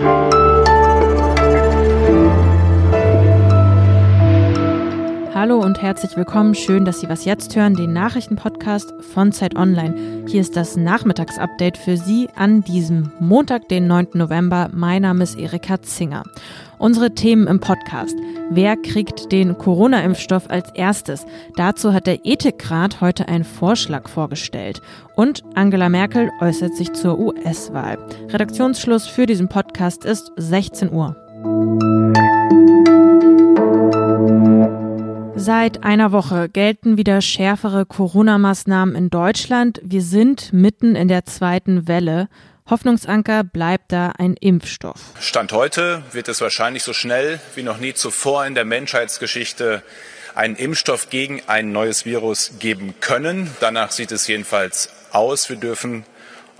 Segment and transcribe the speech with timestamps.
[0.00, 0.39] Thank you.
[5.32, 6.56] Hallo und herzlich willkommen.
[6.56, 10.24] Schön, dass Sie was jetzt hören, den Nachrichtenpodcast von Zeit Online.
[10.26, 14.08] Hier ist das Nachmittagsupdate für Sie an diesem Montag, den 9.
[14.14, 14.70] November.
[14.72, 16.24] Mein Name ist Erika Zinger.
[16.78, 18.16] Unsere Themen im Podcast.
[18.50, 21.24] Wer kriegt den Corona-Impfstoff als erstes?
[21.54, 24.82] Dazu hat der Ethikrat heute einen Vorschlag vorgestellt.
[25.14, 27.98] Und Angela Merkel äußert sich zur US-Wahl.
[28.30, 31.14] Redaktionsschluss für diesen Podcast ist 16 Uhr.
[35.42, 39.80] Seit einer Woche gelten wieder schärfere Corona-Maßnahmen in Deutschland.
[39.82, 42.28] Wir sind mitten in der zweiten Welle.
[42.68, 45.00] Hoffnungsanker bleibt da ein Impfstoff.
[45.18, 49.82] Stand heute wird es wahrscheinlich so schnell wie noch nie zuvor in der Menschheitsgeschichte
[50.34, 53.50] einen Impfstoff gegen ein neues Virus geben können.
[53.60, 55.48] Danach sieht es jedenfalls aus.
[55.48, 56.04] Wir dürfen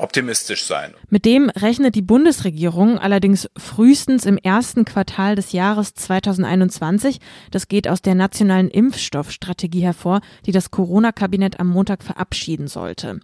[0.00, 0.94] optimistisch sein.
[1.08, 7.18] Mit dem rechnet die Bundesregierung allerdings frühestens im ersten Quartal des Jahres 2021.
[7.50, 13.20] Das geht aus der nationalen Impfstoffstrategie hervor, die das Corona-Kabinett am Montag verabschieden sollte.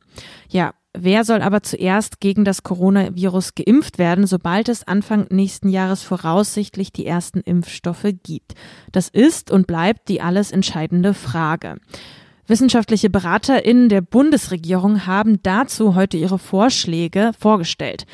[0.49, 6.03] Ja, Wer soll aber zuerst gegen das Coronavirus geimpft werden, sobald es Anfang nächsten Jahres
[6.03, 8.55] voraussichtlich die ersten Impfstoffe gibt?
[8.93, 11.77] Das ist und bleibt die alles entscheidende Frage.
[12.47, 18.07] Wissenschaftliche BeraterInnen der Bundesregierung haben dazu heute ihre Vorschläge vorgestellt.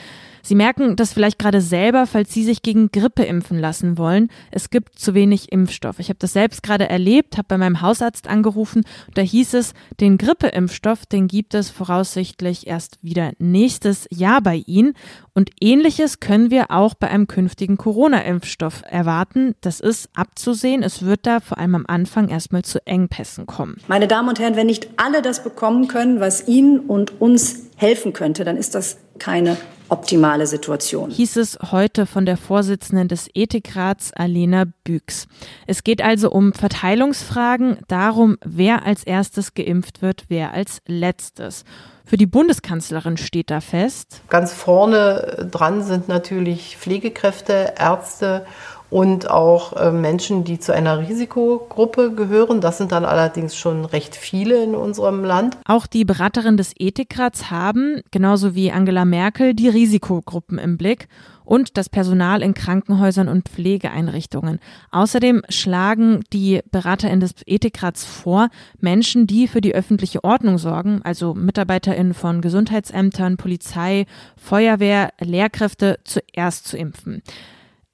[0.42, 4.28] Sie merken das vielleicht gerade selber, falls Sie sich gegen Grippe impfen lassen wollen.
[4.50, 5.98] Es gibt zu wenig Impfstoff.
[5.98, 8.84] Ich habe das selbst gerade erlebt, habe bei meinem Hausarzt angerufen.
[9.14, 14.94] Da hieß es, den Grippeimpfstoff, den gibt es voraussichtlich erst wieder nächstes Jahr bei Ihnen.
[15.34, 19.54] Und ähnliches können wir auch bei einem künftigen Corona-Impfstoff erwarten.
[19.60, 20.82] Das ist abzusehen.
[20.82, 23.78] Es wird da vor allem am Anfang erstmal zu Engpässen kommen.
[23.86, 28.12] Meine Damen und Herren, wenn nicht alle das bekommen können, was Ihnen und uns helfen
[28.12, 29.56] könnte, dann ist das keine
[29.88, 31.10] optimale Situation.
[31.10, 35.26] Hieß es heute von der Vorsitzenden des Ethikrats Alena Büchs.
[35.66, 41.64] Es geht also um Verteilungsfragen, darum, wer als erstes geimpft wird, wer als letztes.
[42.06, 44.22] Für die Bundeskanzlerin steht da fest.
[44.28, 48.46] Ganz vorne dran sind natürlich Pflegekräfte, Ärzte
[48.92, 52.60] und auch äh, Menschen, die zu einer Risikogruppe gehören.
[52.60, 55.56] Das sind dann allerdings schon recht viele in unserem Land.
[55.64, 61.08] Auch die Beraterin des Ethikrats haben, genauso wie Angela Merkel, die Risikogruppen im Blick
[61.46, 64.58] und das Personal in Krankenhäusern und Pflegeeinrichtungen.
[64.90, 71.32] Außerdem schlagen die BeraterInnen des Ethikrats vor, Menschen, die für die öffentliche Ordnung sorgen, also
[71.32, 74.04] MitarbeiterInnen von Gesundheitsämtern, Polizei,
[74.36, 77.22] Feuerwehr, Lehrkräfte, zuerst zu impfen.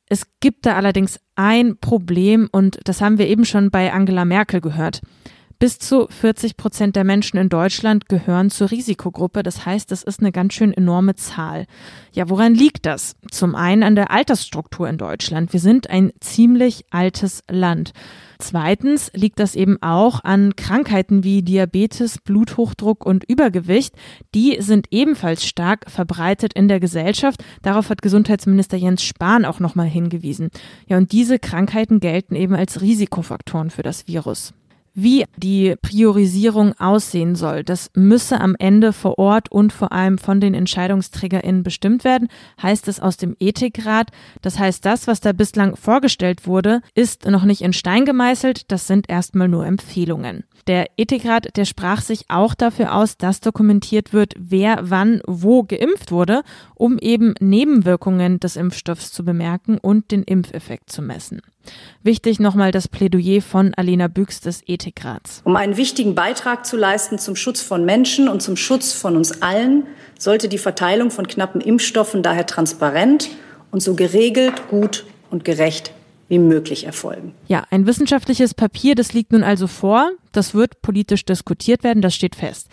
[0.09, 4.61] Es gibt da allerdings ein Problem und das haben wir eben schon bei Angela Merkel
[4.61, 5.01] gehört.
[5.61, 9.43] Bis zu 40 Prozent der Menschen in Deutschland gehören zur Risikogruppe.
[9.43, 11.67] Das heißt, das ist eine ganz schön enorme Zahl.
[12.13, 13.17] Ja, woran liegt das?
[13.33, 15.53] Zum einen an der Altersstruktur in Deutschland.
[15.53, 17.91] Wir sind ein ziemlich altes Land.
[18.39, 23.97] Zweitens liegt das eben auch an Krankheiten wie Diabetes, Bluthochdruck und Übergewicht.
[24.37, 27.43] Die sind ebenfalls stark verbreitet in der Gesellschaft.
[27.63, 30.51] Darauf hat Gesundheitsminister Jens Spahn auch nochmal hingewiesen.
[30.87, 34.55] Ja, und diese Krankheiten gelten eben als Risikofaktoren für das Virus.
[35.01, 40.41] Wie die Priorisierung aussehen soll, das müsse am Ende vor Ort und vor allem von
[40.41, 42.27] den EntscheidungsträgerInnen bestimmt werden,
[42.61, 44.11] heißt es aus dem Ethikrat.
[44.43, 48.73] Das heißt, das, was da bislang vorgestellt wurde, ist noch nicht in Stein gemeißelt.
[48.73, 50.43] Das sind erstmal nur Empfehlungen.
[50.67, 56.11] Der Ethikrat, der sprach sich auch dafür aus, dass dokumentiert wird, wer wann wo geimpft
[56.11, 56.43] wurde,
[56.75, 61.41] um eben Nebenwirkungen des Impfstoffs zu bemerken und den Impfeffekt zu messen.
[62.03, 65.43] Wichtig nochmal das Plädoyer von Alena Büchs des Ethikrats.
[65.45, 69.43] Um einen wichtigen Beitrag zu leisten zum Schutz von Menschen und zum Schutz von uns
[69.43, 69.85] allen,
[70.19, 73.31] sollte die Verteilung von knappen Impfstoffen daher transparent
[73.71, 75.93] und so geregelt, gut und gerecht
[76.29, 77.35] wie möglich erfolgen.
[77.47, 80.11] Ja, ein wissenschaftliches Papier, das liegt nun also vor.
[80.33, 82.69] Das wird politisch diskutiert werden, das steht fest.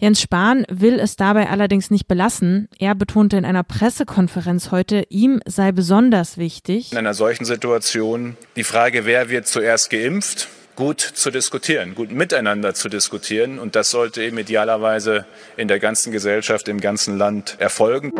[0.00, 2.68] Jens Spahn will es dabei allerdings nicht belassen.
[2.78, 8.62] Er betonte in einer Pressekonferenz heute, ihm sei besonders wichtig, in einer solchen Situation die
[8.62, 10.46] Frage, wer wird zuerst geimpft,
[10.76, 13.58] gut zu diskutieren, gut miteinander zu diskutieren.
[13.58, 18.12] Und das sollte eben idealerweise in der ganzen Gesellschaft, im ganzen Land erfolgen.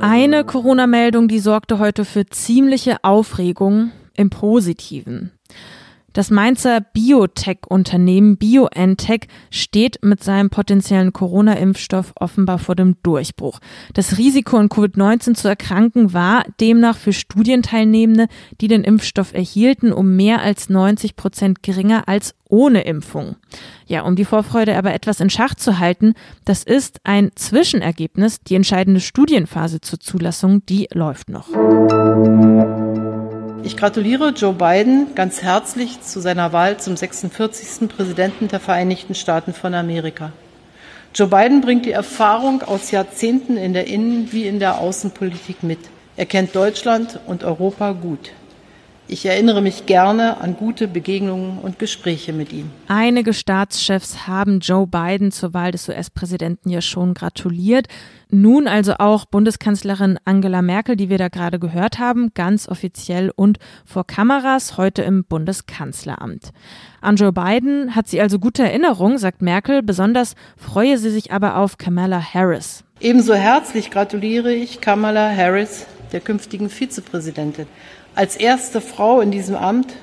[0.00, 5.30] Eine Corona-Meldung, die sorgte heute für ziemliche Aufregung im Positiven.
[6.14, 13.58] Das Mainzer Biotech-Unternehmen BioNTech steht mit seinem potenziellen Corona-Impfstoff offenbar vor dem Durchbruch.
[13.94, 18.28] Das Risiko, an Covid-19 zu erkranken, war demnach für Studienteilnehmende,
[18.60, 23.34] die den Impfstoff erhielten, um mehr als 90 Prozent geringer als ohne Impfung.
[23.86, 26.14] Ja, um die Vorfreude aber etwas in Schach zu halten,
[26.44, 28.40] das ist ein Zwischenergebnis.
[28.40, 31.48] Die entscheidende Studienphase zur Zulassung, die läuft noch.
[33.64, 37.88] Ich gratuliere Joe Biden ganz herzlich zu seiner Wahl zum 46.
[37.88, 40.32] Präsidenten der Vereinigten Staaten von Amerika.
[41.14, 45.78] Joe Biden bringt die Erfahrung aus Jahrzehnten in der Innen- wie in der Außenpolitik mit.
[46.14, 48.32] Er kennt Deutschland und Europa gut.
[49.06, 52.70] Ich erinnere mich gerne an gute Begegnungen und Gespräche mit ihm.
[52.88, 57.88] Einige Staatschefs haben Joe Biden zur Wahl des US-Präsidenten ja schon gratuliert.
[58.30, 63.58] Nun also auch Bundeskanzlerin Angela Merkel, die wir da gerade gehört haben, ganz offiziell und
[63.84, 66.52] vor Kameras heute im Bundeskanzleramt.
[67.02, 69.82] An Joe Biden hat sie also gute Erinnerung, sagt Merkel.
[69.82, 72.84] Besonders freue sie sich aber auf Kamala Harris.
[73.00, 77.66] Ebenso herzlich gratuliere ich Kamala Harris, der künftigen Vizepräsidentin.
[78.16, 79.94] Als erste Frau in diesem Amt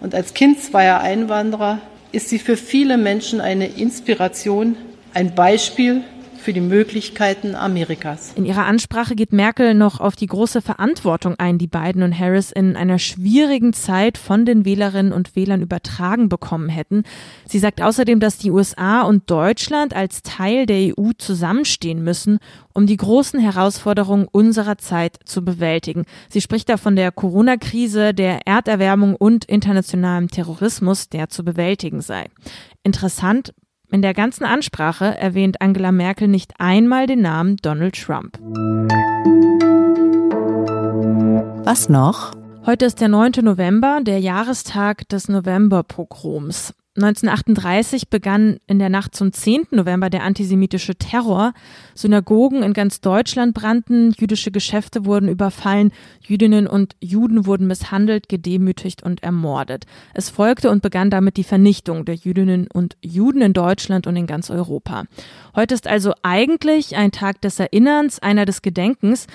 [0.00, 1.80] und als Kind zweier Einwanderer
[2.12, 4.76] ist sie für viele Menschen eine Inspiration,
[5.12, 6.02] ein Beispiel
[6.48, 8.32] für die Möglichkeiten Amerikas.
[8.34, 12.52] In ihrer Ansprache geht Merkel noch auf die große Verantwortung ein, die Biden und Harris
[12.52, 17.02] in einer schwierigen Zeit von den Wählerinnen und Wählern übertragen bekommen hätten.
[17.46, 22.38] Sie sagt außerdem, dass die USA und Deutschland als Teil der EU zusammenstehen müssen,
[22.72, 26.06] um die großen Herausforderungen unserer Zeit zu bewältigen.
[26.30, 32.24] Sie spricht da von der Corona-Krise, der Erderwärmung und internationalem Terrorismus, der zu bewältigen sei.
[32.84, 33.52] Interessant,
[33.90, 38.38] in der ganzen Ansprache erwähnt Angela Merkel nicht einmal den Namen Donald Trump.
[41.64, 42.32] Was noch?
[42.66, 43.32] Heute ist der 9.
[43.42, 46.74] November, der Jahrestag des Novemberpogroms.
[46.98, 49.68] 1938 begann in der Nacht zum 10.
[49.70, 51.52] November der antisemitische Terror.
[51.94, 59.02] Synagogen in ganz Deutschland brannten, jüdische Geschäfte wurden überfallen, Jüdinnen und Juden wurden misshandelt, gedemütigt
[59.02, 59.86] und ermordet.
[60.12, 64.26] Es folgte und begann damit die Vernichtung der Jüdinnen und Juden in Deutschland und in
[64.26, 65.04] ganz Europa.
[65.54, 69.28] Heute ist also eigentlich ein Tag des Erinnerns, einer des Gedenkens.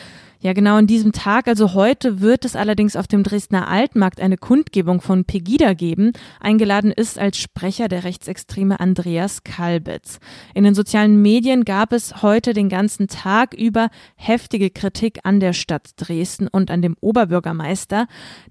[0.43, 4.35] Ja, genau in diesem Tag, also heute, wird es allerdings auf dem Dresdner Altmarkt eine
[4.35, 6.11] Kundgebung von Pegida geben.
[6.41, 10.19] Eingeladen ist als Sprecher der Rechtsextreme Andreas Kalbitz.
[10.53, 15.53] In den sozialen Medien gab es heute den ganzen Tag über heftige Kritik an der
[15.53, 18.07] Stadt Dresden und an dem Oberbürgermeister.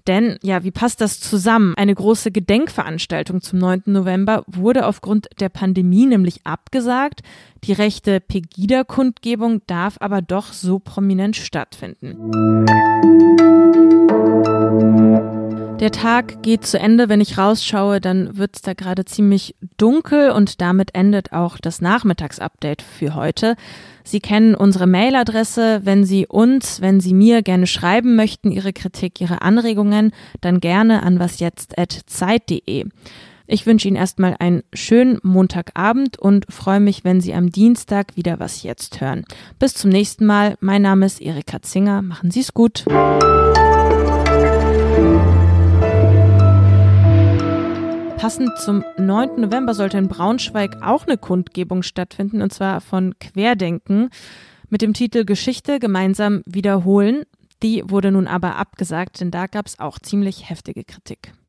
[0.07, 1.75] Denn, ja, wie passt das zusammen?
[1.77, 3.83] Eine große Gedenkveranstaltung zum 9.
[3.85, 7.21] November wurde aufgrund der Pandemie nämlich abgesagt.
[7.63, 12.65] Die rechte Pegida-Kundgebung darf aber doch so prominent stattfinden.
[15.79, 17.09] Der Tag geht zu Ende.
[17.09, 21.81] Wenn ich rausschaue, dann wird es da gerade ziemlich dunkel und damit endet auch das
[21.81, 23.55] Nachmittagsupdate für heute.
[24.03, 25.81] Sie kennen unsere Mailadresse.
[25.83, 30.11] Wenn Sie uns, wenn Sie mir gerne schreiben möchten, Ihre Kritik, Ihre Anregungen,
[30.41, 32.85] dann gerne an wasjetzt.zeit.de.
[33.45, 38.39] Ich wünsche Ihnen erstmal einen schönen Montagabend und freue mich, wenn Sie am Dienstag wieder
[38.39, 39.25] was jetzt hören.
[39.59, 40.55] Bis zum nächsten Mal.
[40.61, 42.01] Mein Name ist Erika Zinger.
[42.01, 42.85] Machen Sie es gut.
[48.17, 49.41] Passend zum 9.
[49.41, 54.09] November sollte in Braunschweig auch eine Kundgebung stattfinden, und zwar von Querdenken
[54.69, 57.23] mit dem Titel Geschichte gemeinsam wiederholen.
[57.61, 61.33] Die wurde nun aber abgesagt, denn da gab es auch ziemlich heftige Kritik.